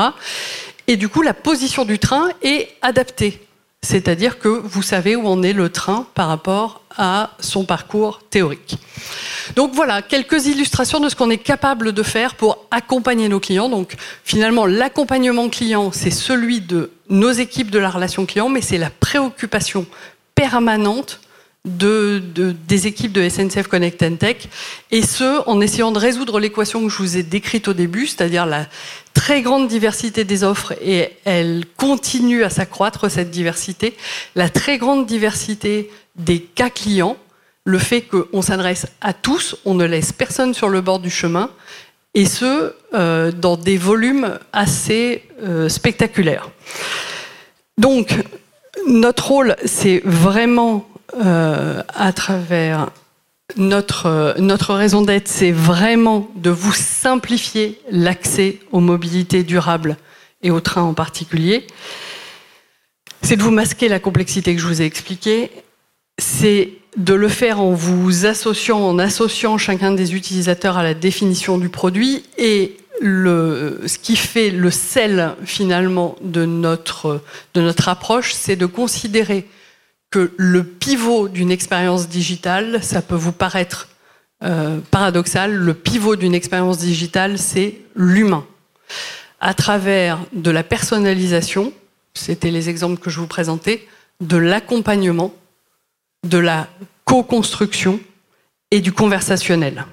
Et 0.88 0.98
du 0.98 1.10
coup, 1.10 1.22
la 1.22 1.34
position 1.34 1.86
du 1.86 2.00
train 2.00 2.30
est 2.42 2.70
adaptée. 2.82 3.42
C'est-à-dire 3.82 4.40
que 4.40 4.50
vous 4.50 4.82
savez 4.82 5.16
où 5.16 5.28
en 5.28 5.44
est 5.44 5.54
le 5.54 5.70
train 5.70 6.08
par 6.16 6.28
rapport 6.28 6.82
à 6.98 7.32
son 7.40 7.66
parcours 7.66 8.22
théorique. 8.30 8.78
Donc 9.56 9.74
voilà, 9.74 10.02
quelques 10.02 10.48
illustrations 10.48 11.00
de 11.00 11.08
ce 11.08 11.16
qu'on 11.16 11.30
est 11.30 11.38
capable 11.38 11.92
de 11.92 12.04
faire 12.04 12.34
pour 12.34 12.66
accompagner 12.72 13.30
nos 13.30 13.40
clients. 13.40 13.70
Donc 13.70 13.96
finalement, 14.24 14.66
l'accompagnement 14.66 15.50
client, 15.50 15.92
c'est 15.92 16.10
celui 16.10 16.62
de 16.62 16.92
nos 17.10 17.32
équipes 17.32 17.70
de 17.70 17.78
la 17.78 17.92
relation 17.92 18.26
client, 18.26 18.50
mais 18.50 18.62
c'est 18.62 18.80
la 18.80 18.90
préoccupation 18.90 19.86
permanente 20.34 21.20
de, 21.66 22.22
des 22.68 22.88
équipes 22.88 23.12
de 23.12 23.28
SNCF 23.28 23.68
Connect 23.68 24.18
Tech, 24.20 24.48
et 24.92 25.02
ce, 25.02 25.48
en 25.50 25.60
essayant 25.62 25.92
de 25.92 26.00
résoudre 26.00 26.40
l'équation 26.40 26.84
que 26.84 26.90
je 26.90 26.98
vous 26.98 27.18
ai 27.18 27.24
décrite 27.24 27.68
au 27.68 27.74
début, 27.74 28.08
c'est-à-dire 28.08 28.46
la 28.46 28.68
très 29.14 29.42
grande 29.42 29.68
diversité 29.68 30.24
des 30.24 30.44
offres, 30.44 30.74
et 30.82 31.10
elle 31.26 31.66
continue 31.78 32.44
à 32.44 32.50
s'accroître, 32.50 33.10
cette 33.10 33.32
diversité, 33.32 33.96
la 34.36 34.50
très 34.50 34.78
grande 34.78 35.06
diversité 35.06 35.90
des 36.16 36.40
cas 36.40 36.70
clients, 36.70 37.18
le 37.66 37.80
fait 37.80 38.02
qu'on 38.02 38.42
s'adresse 38.44 38.86
à 39.02 39.14
tous, 39.14 39.58
on 39.66 39.74
ne 39.74 39.86
laisse 39.86 40.14
personne 40.14 40.54
sur 40.54 40.70
le 40.70 40.82
bord 40.82 41.00
du 41.00 41.10
chemin, 41.10 41.50
et 42.14 42.26
ce, 42.26 42.74
euh, 42.94 43.32
dans 43.32 43.58
des 43.58 43.78
volumes 43.78 44.40
assez 44.54 45.24
euh, 45.44 45.68
spectaculaires. 45.68 46.50
Donc, 47.78 48.16
notre 48.88 49.28
rôle, 49.28 49.56
c'est 49.66 50.02
vraiment 50.06 50.88
euh, 51.14 51.82
à 51.94 52.14
travers 52.14 52.90
notre, 53.58 54.36
notre 54.40 54.74
raison 54.74 55.02
d'être, 55.02 55.28
c'est 55.28 55.52
vraiment 55.52 56.30
de 56.36 56.50
vous 56.50 56.74
simplifier 56.74 57.80
l'accès 57.90 58.60
aux 58.72 58.80
mobilités 58.80 59.44
durables 59.44 59.98
et 60.42 60.52
aux 60.52 60.62
trains 60.62 60.84
en 60.84 60.94
particulier. 60.94 61.68
C'est 63.22 63.38
de 63.38 63.44
vous 63.44 63.52
masquer 63.52 63.88
la 63.88 64.00
complexité 64.00 64.56
que 64.56 64.62
je 64.62 64.68
vous 64.68 64.82
ai 64.82 64.86
expliquée. 64.86 65.52
C'est 66.18 66.74
de 66.98 67.14
le 67.14 67.28
faire 67.28 67.60
en 67.60 67.72
vous 67.72 68.26
associant, 68.26 68.80
en 68.80 69.00
associant 69.00 69.58
chacun 69.58 69.92
des 69.92 70.16
utilisateurs 70.16 70.78
à 70.78 70.84
la 70.84 70.94
définition 70.94 71.58
du 71.58 71.70
produit 71.70 72.24
et 72.38 72.78
ce 73.02 73.98
qui 73.98 74.16
fait 74.16 74.50
le 74.50 74.72
sel 74.72 75.36
finalement 75.44 76.16
de 76.22 76.46
notre, 76.46 77.22
de 77.54 77.62
notre 77.62 77.90
approche, 77.90 78.34
c'est 78.34 78.56
de 78.56 78.66
considérer 78.66 79.46
le 80.38 80.64
pivot 80.64 81.28
d'une 81.28 81.52
expérience 81.52 82.08
digitale, 82.08 82.84
ça 82.84 83.02
peut 83.02 83.16
vous 83.16 83.32
paraître 83.32 83.90
euh, 84.44 84.80
paradoxal, 84.92 85.54
le 85.54 85.74
pivot 85.74 86.16
d'une 86.16 86.36
expérience 86.36 86.78
digitale, 86.78 87.38
c'est 87.38 87.76
l'humain. 87.96 88.46
À 89.40 89.54
travers 89.54 90.20
de 90.34 90.52
la 90.52 90.64
personnalisation, 90.64 91.74
c'était 92.14 92.52
les 92.52 92.70
exemples 92.70 93.00
que 93.00 93.10
je 93.10 93.20
vous 93.20 93.28
présentais, 93.28 93.88
de 94.22 94.38
l'accompagnement, 94.38 95.34
de 96.26 96.38
la 96.38 96.68
co-construction 97.06 98.00
et 98.72 98.82
du 98.82 98.92
conversationnel. 98.92 99.86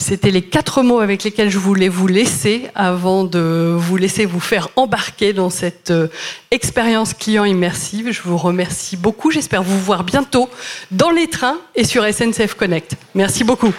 C'était 0.00 0.30
les 0.30 0.40
quatre 0.40 0.82
mots 0.82 1.00
avec 1.00 1.24
lesquels 1.24 1.50
je 1.50 1.58
voulais 1.58 1.90
vous 1.90 2.06
laisser 2.06 2.68
avant 2.74 3.24
de 3.24 3.76
vous 3.78 3.98
laisser 3.98 4.24
vous 4.24 4.40
faire 4.40 4.70
embarquer 4.74 5.34
dans 5.34 5.50
cette 5.50 5.90
euh, 5.90 6.08
expérience 6.50 7.12
client 7.12 7.44
immersive. 7.44 8.10
Je 8.10 8.22
vous 8.22 8.38
remercie 8.38 8.96
beaucoup. 8.96 9.30
J'espère 9.30 9.62
vous 9.62 9.78
voir 9.78 10.02
bientôt 10.02 10.48
dans 10.90 11.10
les 11.10 11.28
trains 11.28 11.58
et 11.76 11.84
sur 11.84 12.02
SNCF 12.02 12.54
Connect. 12.54 12.94
Merci 13.14 13.44
beaucoup. 13.44 13.74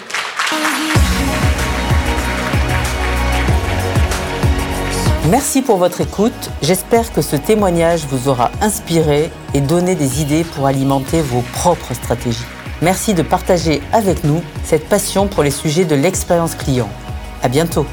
Merci 5.28 5.64
pour 5.64 5.78
votre 5.78 6.02
écoute. 6.02 6.52
J'espère 6.62 7.12
que 7.14 7.24
ce 7.24 7.36
témoignage 7.36 8.06
vous 8.06 8.30
aura 8.30 8.52
inspiré 8.62 9.32
et 9.56 9.62
donné 9.62 9.96
des 9.96 10.22
idées 10.22 10.44
pour 10.44 10.68
alimenter 10.68 11.22
vos 11.22 11.42
propres 11.42 11.96
stratégies. 11.96 12.46
Merci 12.82 13.14
de 13.14 13.22
partager 13.22 13.82
avec 13.94 14.24
nous 14.24 14.42
cette 14.64 14.90
passion 14.90 15.28
pour 15.28 15.44
les 15.44 15.52
sujets 15.52 15.86
de 15.86 15.96
l'expérience 15.96 16.56
client. 16.56 16.90
À 17.44 17.48
bientôt! 17.48 17.86